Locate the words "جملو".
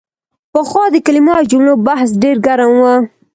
1.51-1.73